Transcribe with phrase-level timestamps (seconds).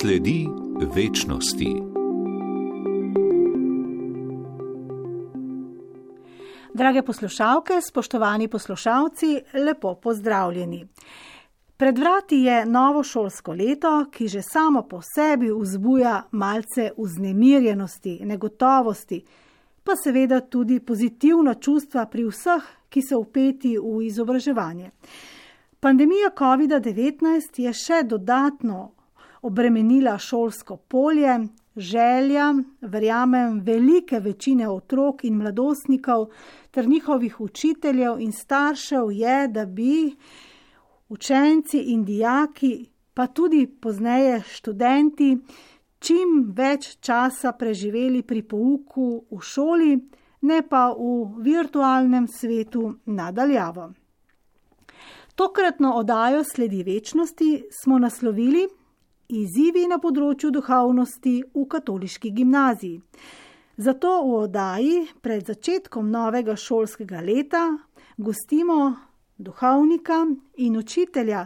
[0.00, 0.46] Sledi
[0.94, 1.76] večnosti.
[6.74, 10.86] Drage poslušalke, spoštovani poslušalci, lepo pozdravljeni.
[11.76, 19.24] Pred vrati je novo šolsko leto, ki že samo po sebi vzbuja malce vznemirjenosti, negotovosti,
[19.84, 24.90] pa seveda tudi pozitivno čustva pri vseh, ki so upeti v izobraževanje.
[25.80, 28.97] Pandemija COVID-19 je še dodatno
[29.42, 31.38] obremenila šolsko polje,
[31.76, 36.26] želja, verjamem, velike večine otrok in mladostnikov
[36.70, 40.16] ter njihovih učiteljev in staršev je, da bi
[41.08, 45.36] učenci in dijaki, pa tudi pozneje študenti,
[45.98, 49.94] čim več časa preživeli pri pouku v šoli,
[50.40, 53.90] ne pa v virtualnem svetu nadaljavo.
[55.34, 58.66] Tokratno oddajo sledi večnosti smo naslovili
[59.28, 62.96] Izzivi na področju duhovnosti v katoliški gimnaziji.
[63.76, 67.66] Zato v oddaji pred začetkom novega šolskega leta
[68.16, 68.94] gostimo
[69.36, 70.22] duhovnika
[70.64, 71.42] in učitelja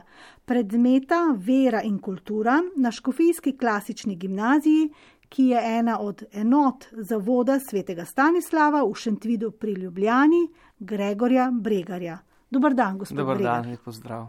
[0.47, 4.87] predmeta Vera in kultura na Škofijski klasični gimnaziji,
[5.29, 10.47] ki je ena od enot zavoda svetega Stanislava v Šentvidu pri Ljubljani,
[10.79, 12.21] Gregorja Bregarja.
[12.51, 13.63] Dobar dan, gospod Dobar Bregar.
[13.63, 14.27] dan, lep pozdrav.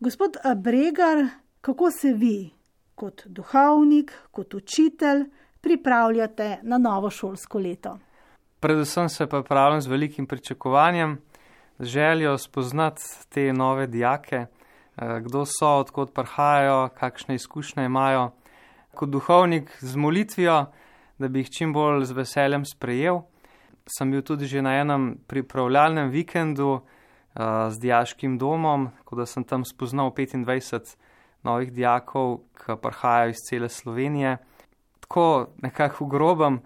[0.00, 1.24] Gospod eh, Bregar,
[1.66, 2.50] kako se vi,
[2.94, 5.24] kot duhovnik, kot učitelj,
[5.60, 7.98] pripravljate na novo šolsko leto?
[8.60, 11.18] Predvsem se pa pravim z velikim pričakovanjem,
[11.78, 18.30] z željo spoznati te nove dijake, eh, kdo so, odkot prihajajo, kakšne izkušnje imajo.
[18.94, 20.66] Kot duhovnik z molitvijo,
[21.18, 23.20] da bi jih čim bolj z veseljem sprejel.
[23.98, 26.80] Sem bil tudi že na enem pripravljalnem vikendu,
[27.70, 30.96] z dijaškim domom, tako da sem tam spoznal 25
[31.42, 34.36] novih dijakov, ki prihajajo iz cele Slovenije.
[35.00, 36.60] Tako nekako v grobem,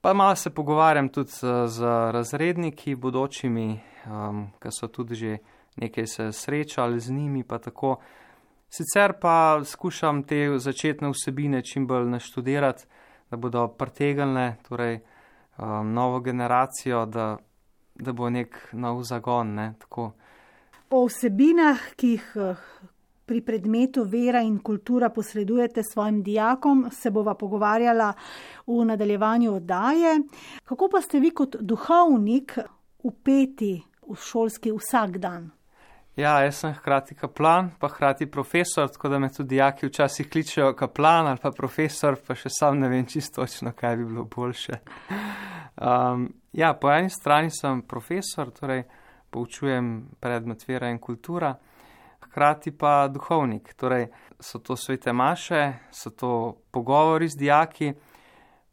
[0.00, 1.82] pa malo se pogovarjam tudi z, z
[2.12, 5.38] razredniki, bodočimi, um, ki so tudi že
[5.76, 7.98] nekaj se srečali z njimi, pa tako.
[8.70, 12.84] Sicer pa skušam te začetne vsebine čim bolj naštudirati,
[13.30, 15.00] da bodo pritegnile torej,
[15.58, 17.36] um, novo generacijo, da
[18.00, 19.54] da bo nek nov zagon.
[19.54, 19.74] Ne,
[20.90, 22.28] o vsebinah, ki jih
[23.30, 28.12] pri predmetu vera in kultura posredujete svojim dijakom, se bova pogovarjala
[28.66, 30.16] v nadaljevanju oddaje.
[30.64, 32.58] Kako pa ste vi kot duhovnik
[33.06, 33.76] upeti
[34.08, 35.46] v šolski vsak dan?
[36.16, 40.74] Ja, jaz sem hkrati kaplan, pa hkrati profesor, tako da me tudi dijaki včasih kličejo
[40.74, 44.82] kaplan ali pa profesor, pa še sam ne vem čisto točno, kaj bi bilo boljše.
[45.78, 48.88] Um, ja, po eni strani sem profesor, torej
[49.30, 51.54] poučujem predmet vera in kultura,
[52.24, 54.08] hkrati pa duhovnik, torej
[54.40, 57.92] so to svete maše, so to pogovori z dijaki,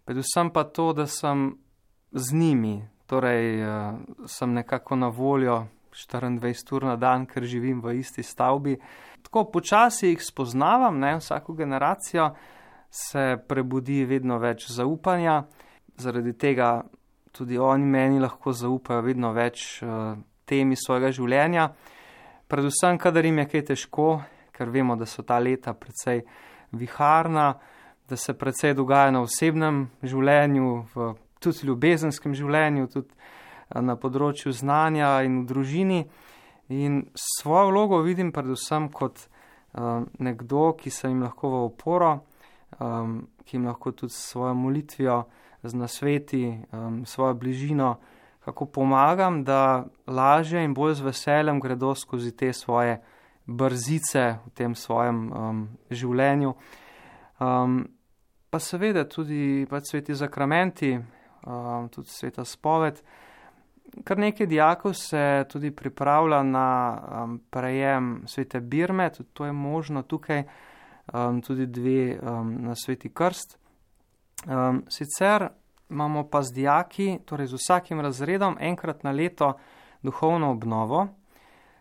[0.06, 1.58] predvsem pa to, da sem
[2.12, 7.98] z njimi, torej uh, sem nekako na voljo 24 ur na dan, ker živim v
[8.00, 8.78] isti stavbi.
[9.24, 12.36] Tako počasi jih spoznavam, ne, vsako generacijo
[12.90, 15.44] se prebudi vedno več zaupanja,
[15.98, 16.84] zaradi tega
[17.32, 20.16] tudi oni meni lahko zaupajo vedno več uh,
[20.46, 21.70] temi svojega življenja.
[22.48, 24.22] Predvsem, kadar jim je kaj težko,
[24.56, 26.22] ker vemo, da so ta leta precej
[26.72, 27.58] viharna,
[28.10, 31.10] da se precej dogaja na osebnem življenju, v
[31.44, 33.12] tudi ljubezenskem življenju, tudi
[33.84, 36.00] na področju znanja in v družini.
[36.72, 39.20] In svojo vlogo vidim predvsem kot
[39.76, 42.14] um, nekdo, ki se jim lahko v oporo,
[42.80, 45.26] um, ki jim lahko tudi s svojo molitvijo,
[45.68, 47.98] z nasveti, um, svojo bližino,
[48.48, 53.02] kako pomagam, da lažje in bolj z veseljem gredo skozi te svoje
[53.46, 55.60] brzice v tem svojem um,
[55.92, 56.54] življenju.
[57.44, 57.82] Um,
[58.50, 63.04] pa seveda tudi pač sveti zakramenti, um, tudi sveta spoved.
[64.08, 70.08] Kar nekaj dijakov se tudi pripravlja na um, prejem svete Birme, tudi to je možno
[70.08, 70.46] tukaj,
[71.12, 73.60] um, tudi dve um, na sveti krst.
[74.48, 75.50] Um, sicer
[75.90, 79.54] imamo pa z dijaki, torej z vsakim razredom, enkrat na leto
[80.04, 81.08] duhovno obnovo.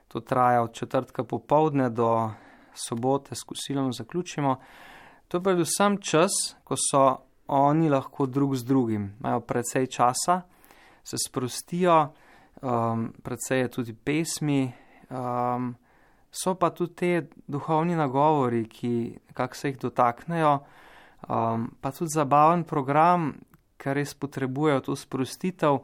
[0.08, 2.31] To traja od četrtka popovdne do
[2.75, 4.56] sobote, s kosilom zaključimo.
[5.29, 6.31] To je predvsem čas,
[6.64, 7.17] ko so
[7.47, 10.43] oni lahko drug z drugim, imajo precej časa
[11.06, 12.12] se sprostijo,
[12.62, 14.73] um, predvsej je tudi pesmi,
[15.11, 15.75] um,
[16.31, 20.59] so pa tudi te duhovni nagovori, ki kak se jih dotaknejo,
[21.29, 23.35] um, pa tudi zabaven program,
[23.76, 25.81] ker res potrebujejo to sprostitev,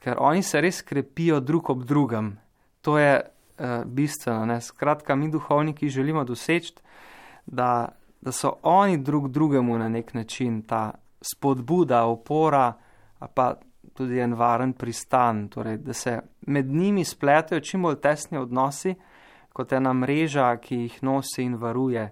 [0.00, 2.38] ker oni se res krepijo drug ob drugem.
[2.80, 4.46] To je uh, bistveno.
[4.46, 4.60] Ne?
[4.60, 6.74] Skratka, mi duhovniki želimo doseči,
[7.46, 7.88] da
[8.20, 10.90] da so oni drug drugemu na nek način ta
[11.20, 12.72] spodbuda, opora,
[13.34, 13.54] pa
[13.94, 18.94] tudi en varen pristan, torej, da se med njimi spletajo čim bolj tesni odnosi,
[19.52, 22.08] kot ena mreža, ki jih nosi in varuje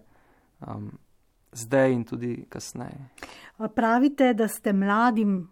[0.61, 0.91] um,
[1.53, 3.09] zdaj in tudi kasneje.
[3.75, 5.49] Pravite, da ste mladim,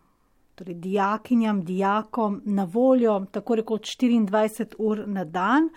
[0.55, 5.71] torej dijakinjam, dijakom na voljo tako rekoč 24 ur na dan.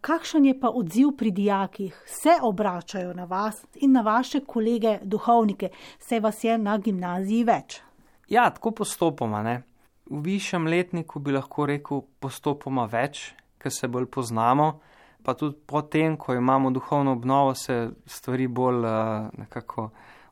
[0.00, 2.02] Kakšen je pa odziv pri dijakih?
[2.06, 5.68] Se obračajo na vas in na vaše kolege duhovnike,
[5.98, 7.80] se vas je na gimnaziji več?
[8.28, 9.42] Ja, tako postopoma.
[9.42, 9.62] Ne?
[10.10, 14.80] V višjem letniku bi lahko rekel postopoma več, ker se bolj poznamo,
[15.24, 19.90] pa tudi potem, ko imamo duhovno obnovo, se stvari bolj uh, nekako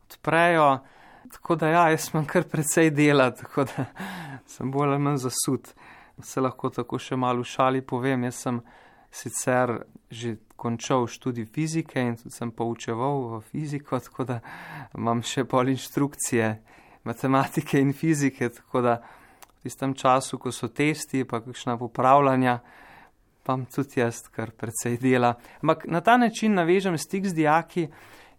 [0.08, 0.79] odprejo.
[1.32, 3.85] Tako da ja, jaz imam kar precej dela, tako da
[4.52, 5.73] sem bolj ali manj zasud.
[6.23, 8.61] Se lahko tako še malo v šali povem, jaz sem
[9.11, 9.79] sicer
[10.11, 14.40] že končal študij fizike in tudi sem poučeval fiziko, tako da
[14.96, 16.49] imam še pol inštrukcije
[17.05, 22.88] matematike in fizike, tako da v tistem času, ko so testi, pa kakšna popravljanja, pa
[23.48, 25.34] imam tudi jaz kar precej dela.
[25.62, 27.88] Ampak na ta način navežem stik z dijaki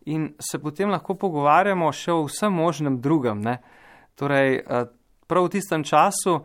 [0.06, 3.42] in se potem lahko pogovarjamo še o vsem možnem drugem.
[3.42, 3.58] Ne?
[4.16, 4.86] Torej, eh,
[5.28, 6.40] prav v tistem času,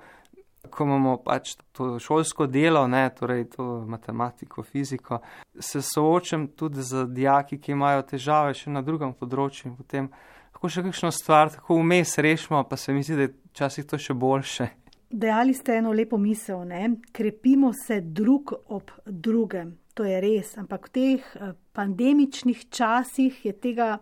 [0.71, 5.21] ko imamo pač to šolsko delo, ne, torej to matematiko, fiziko,
[5.61, 10.09] se soočam tudi z dijaki, ki imajo težave še na drugem področju in potem
[10.55, 13.99] lahko še kakšno stvar tako vmes rešimo, pa se mi zdi, da je včasih to
[13.99, 14.71] še boljše.
[15.15, 16.97] Dejali ste eno lepo misel, ne?
[17.13, 19.77] krepimo se drug ob drugem.
[19.95, 24.01] To je res, ampak v teh eh, pandemičnih časih je tega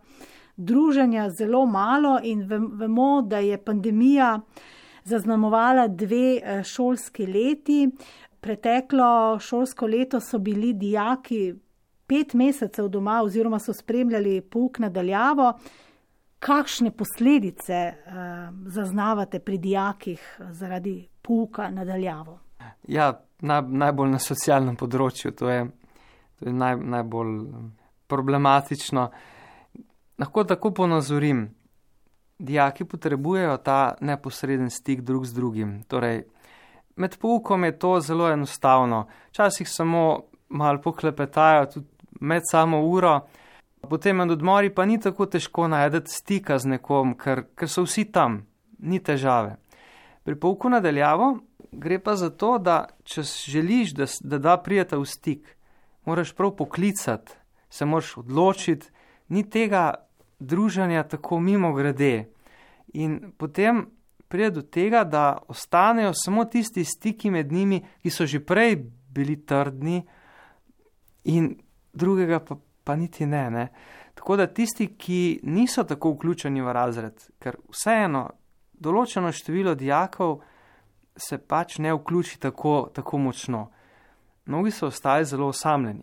[0.57, 4.41] druženja zelo malo in vemo, da je pandemija
[5.05, 7.91] zaznamovala dve eh, šolski leti.
[8.41, 11.53] Preteklo šolsko leto so bili dijaki
[12.09, 15.53] pet mesecev doma oziroma so spremljali pouk nadaljavo.
[16.43, 18.15] Kakšne posledice uh,
[18.67, 22.39] zaznavate pri dijakih zaradi pouka nadaljavo?
[22.89, 25.67] Ja, naj, najbolj na socialnem področju, to je,
[26.39, 27.37] to je naj, najbolj
[28.11, 29.07] problematično.
[30.19, 31.47] Lahko tako ponazorim
[32.43, 35.77] dijaki potrebujejo ta neposreden stik drug z drugim.
[35.89, 36.25] Torej,
[36.97, 39.07] med poukom je to zelo enostavno.
[39.31, 40.03] Včasih samo
[40.49, 41.87] malo poklepetajo, tudi
[42.21, 43.21] med samo uro,
[43.89, 48.05] potem med odmori pa ni tako težko najti stika z nekom, ker, ker so vsi
[48.13, 48.43] tam,
[48.79, 49.57] ni težave.
[50.23, 51.39] Pri pouku nadaljavo
[51.73, 55.57] gre pa za to, da če želiš, da, da da prijeta v stik,
[56.05, 57.33] moraš prav poklicati,
[57.71, 58.91] se moraš odločiti,
[59.29, 59.95] ni tega
[60.39, 62.29] druženja tako mimo grede.
[62.93, 63.87] In potem
[64.29, 68.77] pride do tega, da ostanejo samo tisti stiki med njimi, ki so že prej
[69.13, 70.03] bili trdni,
[71.25, 71.55] in
[71.93, 73.67] drugega pa, pa niti ne, ne.
[74.15, 78.29] Tako da tisti, ki niso tako vključeni v razred, ker vseeno
[78.83, 80.41] določeno število dijakov
[81.17, 83.67] se pač ne vključi tako, tako močno.
[84.47, 86.03] Mnogi so ostali zelo osamljeni.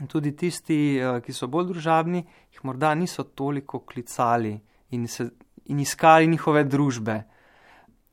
[0.00, 4.54] In tudi tisti, eh, ki so bolj družabni, jih morda niso toliko klicali
[4.90, 5.30] in, se,
[5.66, 7.22] in iskali njihove družbe.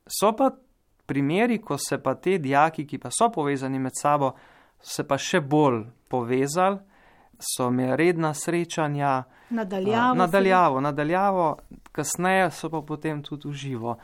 [0.07, 0.51] So pa
[1.05, 4.33] primeri, ko se pa te dijaki, ki pa so povezani med sabo,
[4.81, 6.79] se pa še bolj povezali,
[7.39, 9.23] so imeli redna srečanja.
[9.49, 10.11] Nadaljavo.
[10.11, 11.57] A, nadaljavo, nadaljavo,
[11.91, 13.97] kasneje so pa potem tudi uživo.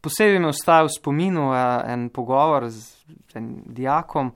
[0.00, 1.50] Posebej mi je ostal v spominu
[1.86, 2.94] en pogovor z
[3.34, 4.32] enim dijakom,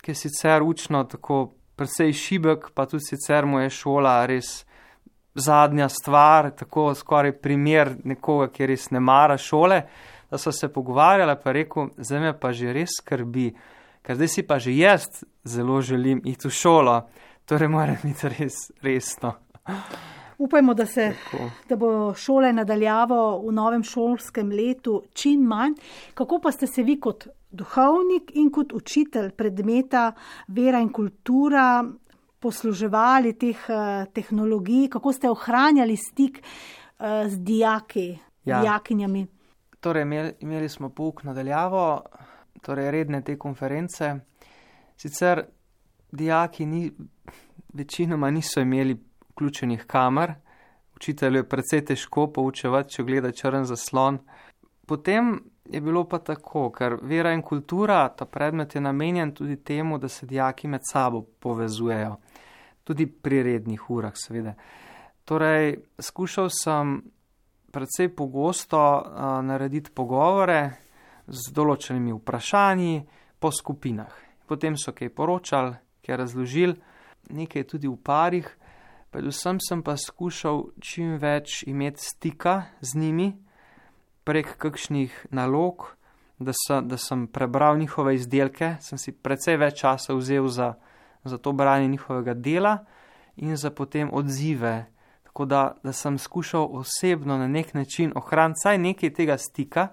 [0.00, 4.64] ki je sicer učno tako precej šibek, pa tudi sicer mu je šola res
[5.34, 9.82] zadnja stvar, tako skoraj primer nekoga, ki res ne mara šole.
[10.30, 13.52] Da so se pogovarjali, pa rekel, zdaj me pa že res skrbi,
[14.02, 15.06] ker zdaj si pa že jaz
[15.44, 16.96] zelo želim iti v šolo,
[17.44, 19.34] torej moram biti res resno.
[20.38, 21.12] Upajmo, da, se,
[21.68, 25.76] da bo šole nadaljavo v novem šolskem letu čim manj.
[26.14, 30.08] Kako pa ste se vi kot duhovnik in kot učitelj predmeta
[30.48, 31.84] vera in kultura
[32.40, 38.60] posluževali teh uh, tehnologij, kako ste ohranjali stik uh, z dijaki, ja.
[38.60, 39.26] dijakinjami?
[39.80, 42.02] Torej, imeli, imeli smo pouk nadaljavo,
[42.62, 44.14] torej redne te konference.
[44.96, 45.44] Sicer
[46.12, 46.90] dijaki ni,
[47.74, 48.96] večinoma niso imeli
[49.30, 50.34] vključenih kamer,
[50.96, 54.18] učitelju je precej težko poučevati, če gleda črn zaslon.
[54.86, 59.98] Potem je bilo pa tako, ker vera in kultura, ta predmet je namenjen tudi temu,
[59.98, 62.16] da se dijaki med sabo povezujejo,
[62.84, 64.54] tudi pri rednih urah, seveda.
[65.24, 66.98] Torej, skušal sem
[67.72, 70.60] predvsej pogosto uh, narediti pogovore
[71.26, 73.00] z določenimi vprašanji
[73.40, 74.12] po skupinah.
[74.46, 75.72] Potem so kaj poročali,
[76.04, 76.76] kaj razložili,
[77.30, 78.48] nekaj tudi v parih,
[79.14, 83.28] Predvsem sem pa skušal čim več imeti stika z njimi
[84.26, 85.84] prek kakšnih nalog,
[86.42, 90.72] da sem, da sem prebral njihove izdelke, sem si precej več časa vzel za,
[91.22, 92.72] za to branje njihovega dela
[93.36, 94.88] in za potem odzive.
[95.22, 99.88] Tako da, da sem skušal osebno na nek način ohraniti vsaj nekaj tega stika,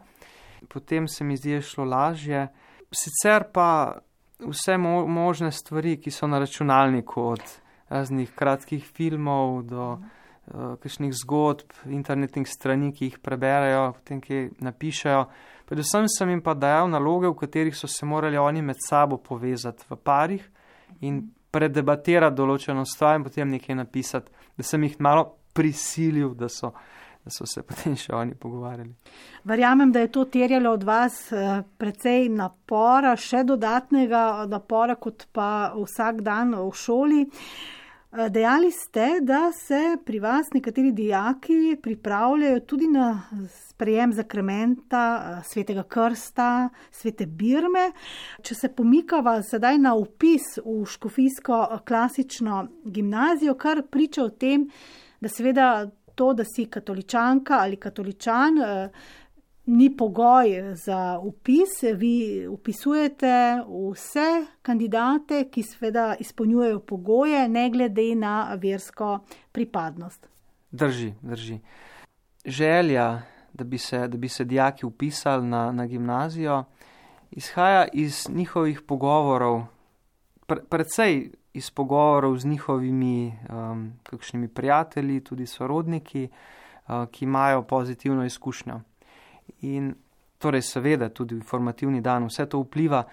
[0.66, 2.48] potem se mi zdi šlo lažje.
[2.90, 4.02] Sicer pa
[4.42, 7.44] vse mo možne stvari, ki so na računalniku, od
[7.90, 15.26] raznih kratkih filmov do uh, kakšnih zgodb, internetnih strani, ki jih preberejo, potem ki napišajo.
[15.70, 19.86] Predvsem sem jim pa dajal naloge, v katerih so se morali oni med sabo povezati
[19.90, 20.48] v parih
[21.02, 21.22] in
[21.52, 27.01] predebatirati določeno stvar in potem nekaj napisati, da sem jih malo prisilil, da so, da
[27.28, 28.94] so se potem še oni pogovarjali.
[29.44, 35.74] Verjamem, da je to terjalo od vas eh, precej napora, še dodatnega napora, kot pa
[35.76, 37.22] vsak dan v šoli.
[38.12, 45.44] Eh, dejali ste, da se pri vas nekateri dijaki pripravljajo tudi na sprejem zakrementa, eh,
[45.48, 47.92] svetega krsta, svete birme.
[48.42, 54.68] Če se pomikava sedaj na upis v škofijsko klasično gimnazijo, kar priča o tem,
[55.22, 58.54] da seveda to, da si katoličanka ali katoličan,
[59.66, 61.70] ni pogoj za upis.
[61.96, 63.62] Vi upisujete
[63.92, 69.20] vse kandidate, ki seveda izpolnjujejo pogoje, ne glede na versko
[69.52, 70.28] pripadnost.
[70.72, 71.60] Drži, drži.
[72.46, 73.22] Želja,
[73.54, 76.64] da bi se, da bi se dijaki upisali na, na gimnazijo,
[77.32, 79.64] izhaja iz njihovih pogovorov,
[80.46, 88.26] pre, predvsej iz pogovorov z njihovimi um, kakšnimi prijatelji, tudi sorodniki, uh, ki imajo pozitivno
[88.26, 88.80] izkušnjo.
[89.62, 89.94] In
[90.38, 93.04] torej, seveda, tudi informativni dan, vse to vpliva,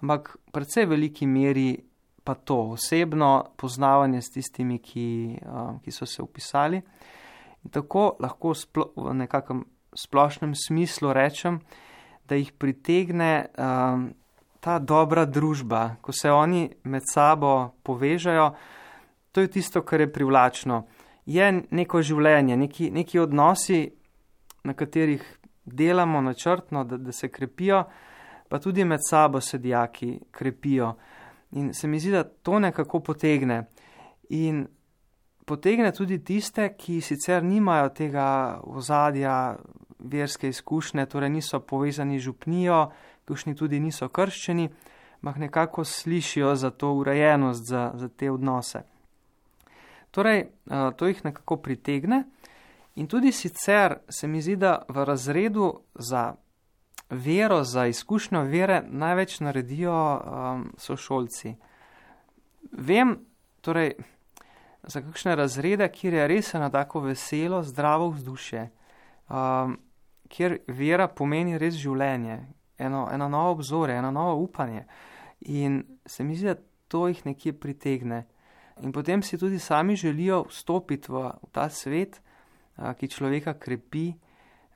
[0.00, 1.78] ampak predvsej veliki meri
[2.24, 6.82] pa to osebno poznavanje s tistimi, ki, uh, ki so se upisali.
[7.64, 11.60] In tako lahko splo, v nekakšnem splošnem smislu rečem,
[12.28, 14.12] da jih pritegne um,
[14.60, 18.50] ta dobra družba, ko se oni med sabo povežajo.
[19.32, 20.84] To je tisto, kar je privlačno.
[21.26, 23.88] Je neko življenje, neki, neki odnosi,
[24.64, 25.22] na katerih
[25.64, 27.84] delamo načrtno, da, da se krepijo,
[28.48, 30.94] pa tudi med sabo se dijaki krepijo.
[31.50, 33.64] In se mi zdi, da to nekako potegne.
[34.28, 34.66] In
[35.44, 39.56] potegne tudi tiste, ki sicer nimajo tega ozadja
[39.98, 42.90] verske izkušnje, torej niso povezani z župnijo,
[43.30, 44.66] tušni tudi niso krščeni,
[45.22, 48.82] ampak nekako slišijo za to urejenost, za, za te odnose.
[50.10, 52.24] Torej, eh, to jih nekako pritegne.
[52.98, 56.34] In tudi sicer se mi zdi, da v razredu za
[57.10, 61.54] vero, za izkušnjo vere največ naredijo um, sošolci.
[62.72, 63.18] Vem,
[63.60, 63.94] torej,
[64.82, 68.70] za kakšne razrede, kjer je res eno tako veselo, zdravo vzdušje,
[69.28, 69.78] um,
[70.28, 72.40] kjer vera pomeni res življenje,
[72.80, 74.84] eno, eno novo obzorje, eno novo upanje.
[75.40, 76.56] In se mi zdi, da
[76.88, 78.24] to jih nekje pritegne.
[78.82, 82.20] In potem si tudi sami želijo vstopiti v, v ta svet,
[82.76, 84.12] ki človeka krepi,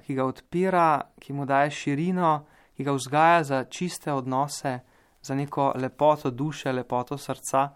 [0.05, 0.89] ki ga odpira,
[1.21, 2.45] ki mu daje širino,
[2.77, 4.79] ki ga vzgaja za čiste odnose,
[5.23, 7.71] za neko lepoto duše, lepoto srca,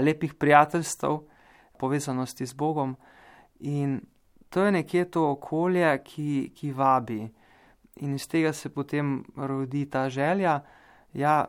[0.00, 1.18] lepih prijateljstv,
[1.78, 2.96] povezanosti z Bogom.
[3.60, 4.00] In
[4.48, 7.26] to je nekje to okolje, ki, ki vabi.
[8.00, 10.60] In iz tega se potem rodi ta želja,
[11.12, 11.46] ja,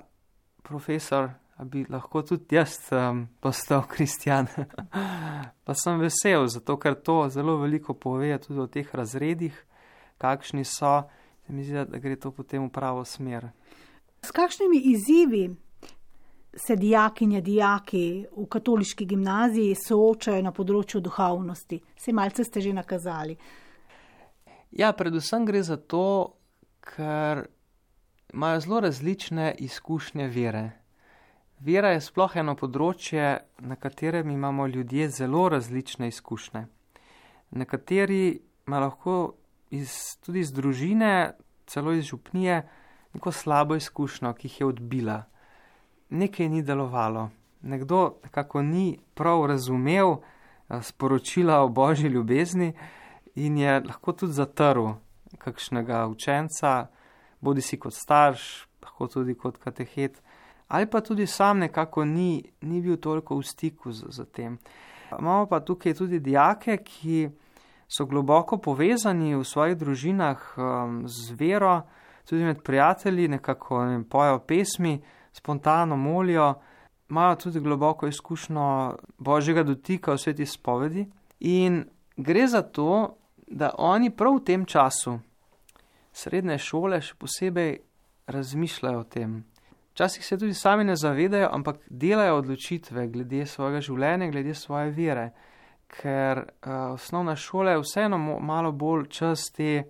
[0.64, 1.30] profesor,
[1.64, 4.48] bi lahko tudi jaz um, postal kristjan.
[5.64, 9.66] pa sem vesel, zato ker to zelo veliko pove tudi o teh razredih,
[10.18, 11.04] kakšni so,
[11.46, 13.50] se mi zdi, da gre to potem v pravo smer.
[14.22, 15.50] S kakšnimi izzivi
[16.56, 21.80] se dijakinje, dijaki v katoliški gimnaziji soočajo na področju duhovnosti?
[21.96, 23.38] Se malce ste že nakazali.
[24.72, 26.39] Ja, predvsem gre za to,
[26.96, 27.46] ker
[28.34, 30.70] imajo zelo različne izkušnje vere.
[31.60, 36.66] Vera je sploh eno področje, na katerem imamo ljudje zelo različne izkušnje.
[37.52, 39.34] Nekateri ima lahko
[39.76, 39.92] iz,
[40.24, 41.34] tudi iz družine,
[41.68, 42.62] celo iz župnije,
[43.14, 45.18] neko slabo izkušnjo, ki jih je odbila.
[46.10, 47.30] Nekaj ni delovalo,
[47.62, 52.74] nekdo nekako ni prav razumel eh, sporočila o božji ljubezni
[53.36, 54.94] in je lahko tudi zatrl
[55.40, 56.88] kakšnega učenca,
[57.42, 60.22] bodi si kot starš, lahko tudi kot katehet
[60.70, 64.58] ali pa tudi sam nekako ni, ni bil toliko v stiku z, z tem.
[65.20, 67.30] Imamo pa tukaj tudi dijake, ki
[67.90, 71.82] so globoko povezani v svojih družinah um, z vero,
[72.30, 75.00] tudi med prijatelji, nekako ne pojo pesmi,
[75.34, 76.54] spontano molijo
[77.10, 81.08] imajo tudi globoko izkušnjo božjega dotika v sveti spovedi.
[81.40, 81.86] In
[82.18, 83.16] gre za to,
[83.48, 85.18] da oni prav v tem času
[86.12, 87.78] srednje šole še posebej
[88.28, 89.44] razmišljajo o tem.
[89.94, 95.32] Včasih se tudi sami ne zavedajo, ampak delajo odločitve glede svojega življenja, glede svoje vere,
[95.90, 99.84] ker uh, osnovna šola je vseeno malo bolj čas te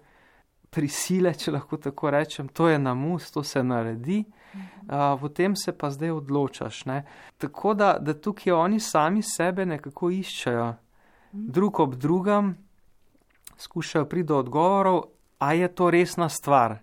[0.69, 5.75] prisile, če lahko tako rečem, to je na mus, to se naredi, uh, potem se
[5.77, 6.85] pa zdaj odločaš.
[6.85, 7.03] Ne?
[7.37, 10.73] Tako da, da tukaj oni sami sebe nekako iščejo,
[11.33, 12.55] drug ob drugem,
[13.59, 15.03] skušajo priti do odgovorov,
[15.39, 16.77] a je to resna stvar,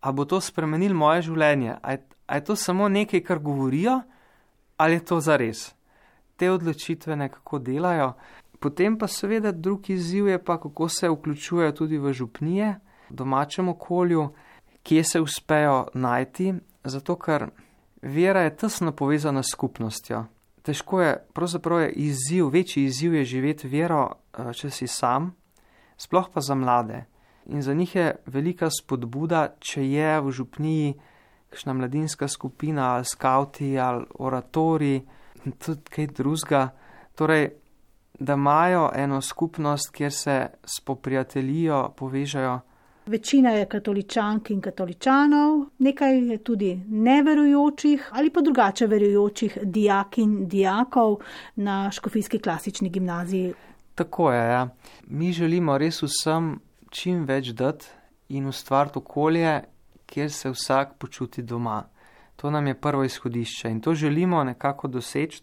[0.00, 4.00] a bo to spremenil moje življenje, a je, a je to samo nekaj, kar govorijo,
[4.76, 5.74] ali je to zares.
[6.36, 8.12] Te odločitve nekako delajo.
[8.58, 12.74] Potem pa seveda drugi izziv je pa, kako se vključujejo tudi v župnije,
[13.10, 14.28] domačem okolju,
[14.82, 16.54] kje se uspejo najti,
[16.84, 17.50] zato ker
[18.02, 20.24] vera je tesno povezana s skupnostjo.
[20.62, 25.34] Težko je, pravzaprav je izziv, večji izziv je živeti vero, eh, če si sam,
[25.96, 27.04] sploh pa za mlade.
[27.46, 30.94] In za njih je velika spodbuda, če je v župniji
[31.50, 35.02] kakšna mladinska skupina, ali skauti, ali oratori,
[35.58, 36.68] tudi kaj drugega.
[37.14, 37.50] Torej,
[38.18, 42.60] da imajo eno skupnost, kjer se spoprijateljijo, povežajo.
[43.06, 50.48] Večina je katoličank in katoličanov, nekaj je tudi neverujočih ali pa drugače verujočih dijak in
[50.48, 51.16] dijakov
[51.56, 53.54] na Škofijski klasični gimnaziji.
[53.94, 54.50] Tako je.
[54.50, 54.68] Ja.
[55.06, 56.60] Mi želimo res vsem
[56.92, 57.88] čim več dati
[58.28, 59.62] in ustvariti okolje,
[60.06, 61.82] kjer se vsak počuti doma.
[62.36, 65.42] To nam je prvo izhodišče in to želimo nekako doseči,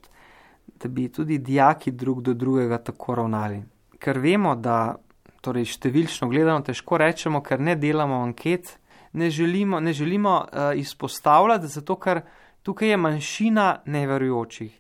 [0.79, 3.63] da bi tudi dijaki drug do drugega tako ravnali.
[4.00, 4.96] Ker vemo, da
[5.41, 8.77] torej številčno gledano težko rečemo, ker ne delamo anket,
[9.13, 12.22] ne želimo, ne želimo uh, izpostavljati, zato ker
[12.63, 14.75] tukaj je manjšina neverujočih.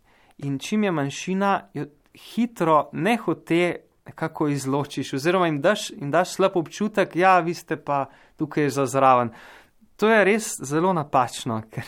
[0.45, 6.33] In čim je manjšina, jo hitro ne hote nekako izločiš, oziroma jim daš, jim daš
[6.33, 8.05] slab občutek, ja, vi ste pa
[8.37, 9.29] tukaj za zraven.
[9.99, 11.85] To je res zelo napačno, ker,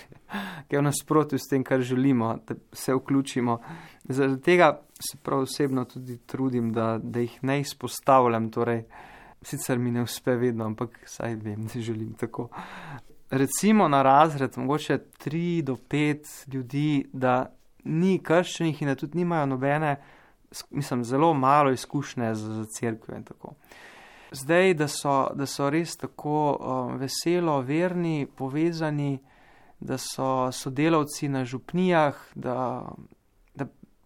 [0.67, 3.57] ker je v nasprotju s tem, kar želimo, da se vključimo.
[4.03, 8.51] Zaradi tega se prav osebno tudi trudim, da, da jih ne izpostavljam.
[8.51, 8.83] Torej,
[9.41, 12.49] sicer mi ne uspe vedno, ampak saj vem, da želim tako.
[13.31, 17.53] Recimo na razred, mogoče tri do pet ljudi, da
[17.83, 19.95] ni krščenih in da tudi nimajo nobene,
[20.69, 23.53] mislim, zelo malo izkušnje z, z crkvijo in tako.
[24.31, 29.19] Zdaj, da so, da so res tako um, veselo, verni, povezani,
[29.79, 32.85] da so sodelavci na župnijah, da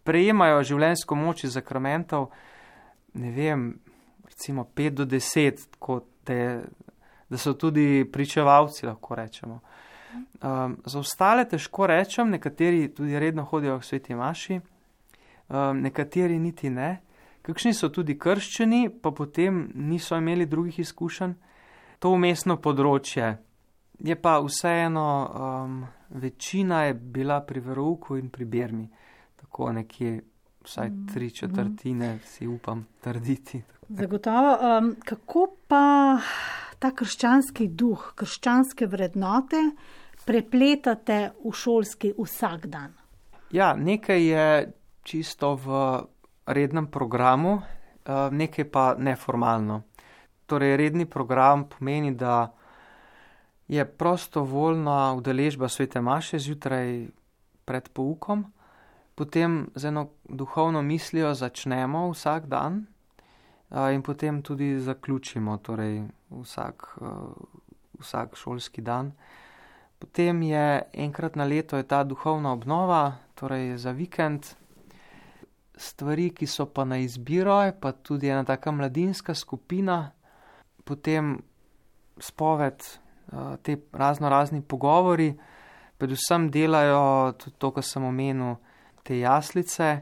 [0.05, 2.29] prejemajo življensko moč iz zakramentov,
[3.17, 3.67] ne vem,
[4.29, 5.65] recimo 5 do 10,
[6.27, 6.39] te,
[7.29, 9.59] da so tudi pričevalci, lahko rečemo.
[10.45, 14.59] Um, za ostale težko rečem, nekateri tudi redno hodijo v sveti maši,
[15.47, 17.01] um, nekateri niti ne.
[17.45, 21.33] Kakšni so tudi krščeni, pa potem niso imeli drugih izkušenj.
[21.99, 23.35] To umestno področje
[23.99, 28.89] je pa vseeno, um, večina je bila pri verouku in pri bermi
[29.35, 30.21] tako nekje,
[30.65, 33.61] vsaj mm, tri četrtine, si upam trditi.
[33.89, 34.57] Zagotovo.
[34.77, 36.17] Um, kako pa
[36.79, 39.61] ta krščanski duh, krščanske vrednote
[40.25, 42.95] prepletate v šolski vsak dan?
[43.51, 44.47] Ja, nekaj je
[45.05, 45.67] čisto v
[46.49, 47.61] rednem programu,
[48.09, 49.85] nekaj pa neformalno.
[50.45, 52.53] Torej, redni program pomeni, da
[53.67, 57.07] je prostovoljna udeležba svete maše zjutraj
[57.65, 58.45] pred poukom,
[59.15, 62.85] potem z eno duhovno mislijo začnemo vsak dan
[63.71, 66.97] in potem tudi zaključimo, torej vsak,
[67.99, 69.13] vsak šolski dan.
[69.99, 74.45] Potem je enkrat na leto ta duhovna obnova, torej za vikend.
[75.77, 80.11] Stvari, ki so pa na izbiro, je pa tudi ena taka mladinska skupina,
[80.83, 81.35] potem
[82.17, 82.83] spoved,
[83.61, 85.33] te razno razni pogovori,
[85.97, 88.55] predvsem delajo tudi to, kar sem omenil,
[89.03, 89.99] te jaslice,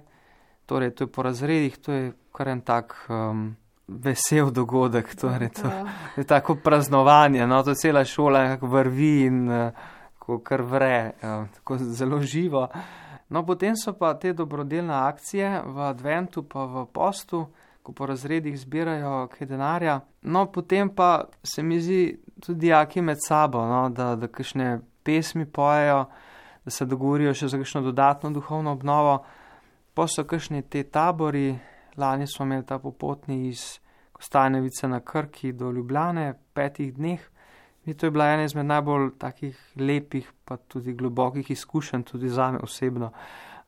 [0.66, 3.56] torej to je po razredih, to je kar en tak um,
[3.88, 5.72] vesel dogodek, torej to
[6.18, 11.78] je tako praznovanje, no to cela šola, kako vrvi in uh, kar vre, uh, tako
[11.78, 12.68] zelo živo.
[13.34, 17.48] No, potem so pa te dobrodelne akcije v adventu, pa v postu,
[17.84, 20.00] ko po razredih zbirajo kaj denarja.
[20.22, 22.04] No, potem pa se mi zdi
[22.46, 26.06] tudi jaki med sabo, no, da, da kakšne pesmi pojejo
[26.66, 29.18] da se dogovorijo še za kakšno dodatno duhovno obnovo.
[29.94, 31.54] Pa so kakšni te tabori,
[31.98, 33.80] lani smo imeli ta popotni iz
[34.12, 37.30] Kostanjevice na Krki do Ljubljane, petih dneh.
[37.86, 42.52] In to je bila ena izmed najbolj takih lepih, pa tudi globokih izkušenj, tudi za
[42.52, 43.12] me osebno.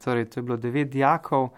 [0.03, 1.49] torej to je bilo devet dijakov,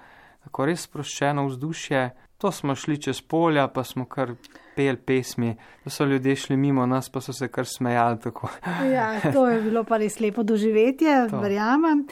[0.43, 2.09] tako res sproščeno vzdušje.
[2.37, 4.33] To smo šli čez polja, pa smo kar
[4.77, 8.19] pel pesmi, to so ljudje šli mimo nas, pa so se kar smejali.
[8.19, 8.49] Tako.
[8.93, 11.39] Ja, to je bilo pa res lepo doživetje, to.
[11.41, 12.05] verjamem.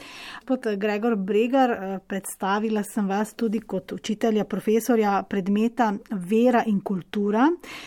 [0.46, 7.46] Pod Gregor Bregar eh, predstavila sem vas tudi kot učitelja, profesorja predmeta vera in kultura.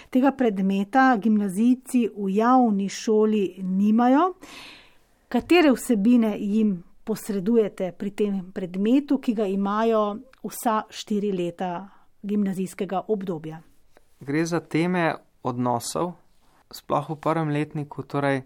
[0.10, 4.34] Tega predmeta gimnazijci v javni šoli nimajo.
[5.30, 10.04] Katere vsebine jim posredujete pri tem predmetu, ki ga imajo
[10.44, 12.00] vsa štiri leta?
[12.24, 13.62] gimnazijskega obdobja.
[14.20, 16.14] Gre za teme odnosov,
[16.72, 18.44] sploh v prvem letniku, torej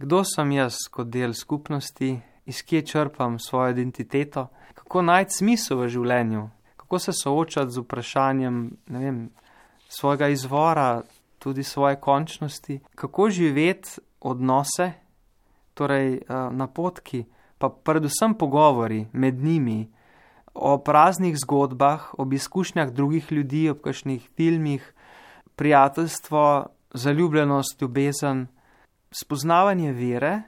[0.00, 5.88] kdo sem jaz kot del skupnosti, iz kje črpam svojo identiteto, kako najti smisel v
[5.88, 8.56] življenju, kako se soočati z vprašanjem
[8.88, 9.18] vem,
[9.88, 11.02] svojega izvora,
[11.38, 14.92] tudi svoje končnosti, kako živeti odnose,
[15.74, 17.24] torej eh, napotki,
[17.58, 19.88] pa predvsem pogovori med njimi
[20.54, 24.94] o praznih zgodbah, o izkušnjah drugih ljudi, o kakšnih filmih,
[25.56, 28.46] prijateljstvo, zaljubljenost, ljubezen,
[29.10, 30.42] spoznavanje vere,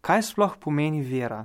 [0.00, 1.44] kaj sploh pomeni vera,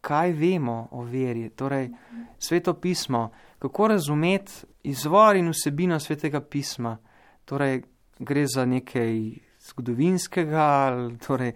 [0.00, 1.90] kaj vemo o veri, torej
[2.38, 6.96] sveto pismo, kako razumeti izvor in vsebino svetega pisma,
[7.44, 7.82] torej
[8.18, 11.52] gre za nekaj zgodovinskega, torej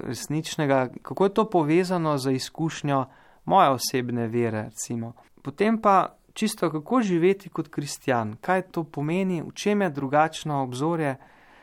[0.00, 3.04] resničnega, kako je to povezano z izkušnjo
[3.44, 5.12] moje osebne vere, recimo.
[5.42, 11.16] Potem pa čisto kako živeti kot kristjan, kaj to pomeni, v čem je drugačno obzorje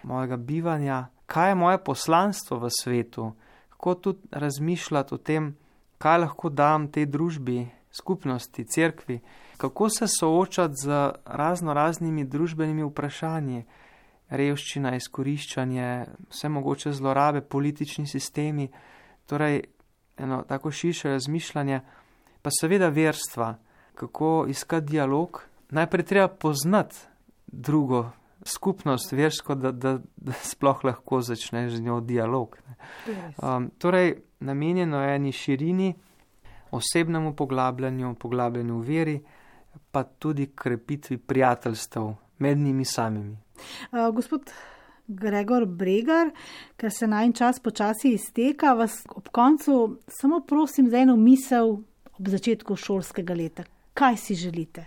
[0.03, 3.31] mojega bivanja, kaj je moje poslanstvo v svetu,
[3.69, 5.55] kako tudi razmišljati o tem,
[5.97, 9.19] kaj lahko dam tej družbi, skupnosti, cerkvi,
[9.57, 13.65] kako se soočati z razno raznimi družbenimi vprašanji,
[14.29, 15.87] revščina, izkoriščanje,
[16.31, 18.69] vse mogoče zlorabe, politični sistemi,
[19.27, 19.61] torej
[20.17, 21.81] eno tako širše razmišljanje,
[22.41, 23.55] pa seveda verstva,
[23.95, 25.43] kako iskati dialog.
[25.69, 26.95] Najprej treba poznati
[27.47, 28.09] drugo
[28.43, 32.57] skupnost versko, da, da, da sploh lahko začneš z njo dialog.
[33.37, 35.93] Um, torej, namenjeno je eni širini,
[36.71, 39.21] osebnemu poglabljanju, poglabljanju v veri,
[39.91, 41.99] pa tudi krepitvi prijateljstv
[42.37, 43.37] med njimi samimi.
[43.91, 44.51] Uh, gospod
[45.07, 46.31] Gregor Bregar,
[46.77, 51.77] ker se naj čas počasi izteka, vas ob koncu samo prosim za eno misel
[52.19, 53.63] ob začetku šolskega leta.
[53.93, 54.85] Kaj si želite?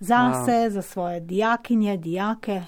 [0.00, 2.62] Za sebe, za svoje dijakinje, dijake?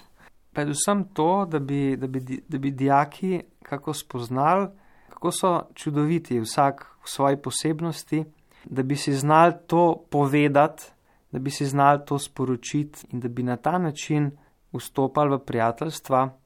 [0.53, 4.69] Predvsem to, da bi, da bi, da bi dijaki kako spoznali,
[5.09, 8.25] kako so čudoviti vsak v svoji posebnosti,
[8.65, 10.85] da bi si znali to povedati,
[11.33, 14.31] da bi si znali to sporočiti in da bi na ta način
[14.73, 16.40] vstopali v prijateljstva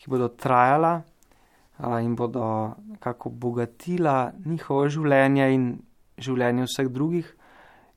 [0.00, 1.02] ki bodo trajala
[2.00, 5.66] in bodo nekako bogatila njihovo življenje in
[6.20, 7.28] življenje vseh drugih,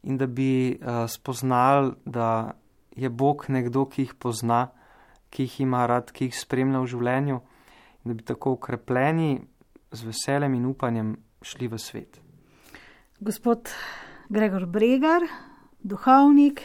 [0.03, 2.55] in da bi spoznali, da
[2.95, 4.67] je Bog nekdo, ki jih pozna,
[5.31, 7.39] ki jih ima rad, ki jih spremlja v življenju,
[8.03, 9.41] in da bi tako ukrepljeni
[9.91, 12.21] z veseljem in upanjem šli v svet.
[13.19, 13.71] Gospod
[14.29, 15.27] Gregor Bregar,
[15.83, 16.63] duhovnik.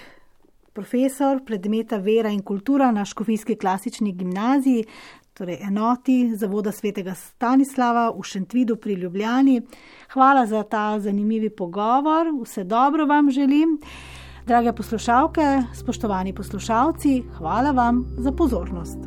[0.78, 4.84] Profesor predmeta vera in kultura na Škofijski klasični gimnaziji,
[5.38, 9.62] torej enoti Zavoda svetega Stanislava v Šentvidu pri Ljubljani.
[10.12, 13.78] Hvala za ta zanimivi pogovor, vse dobro vam želim.
[14.46, 18.98] Drage poslušalke, spoštovani poslušalci, hvala vam za pozornost.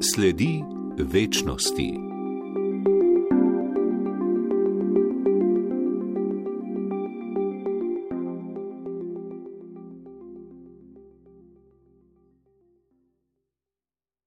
[0.00, 0.62] Sledi
[0.98, 2.05] večnosti.